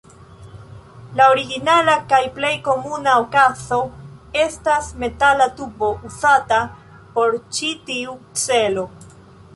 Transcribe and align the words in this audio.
La 1.17 1.25
originala 1.33 1.97
kaj 2.13 2.21
plej 2.37 2.51
komuna 2.67 3.13
okazo 3.25 3.79
estas 4.45 4.89
metala 5.05 5.49
tubo 5.61 5.93
uzata 6.11 6.61
por 7.19 7.39
ĉi 7.59 7.73
tiu 7.91 8.21
celo. 8.47 8.91